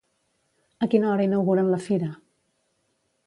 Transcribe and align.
A 0.85 0.87
quina 0.93 1.11
hora 1.11 1.27
inauguren 1.29 1.71
la 1.73 1.81
fira? 1.89 2.09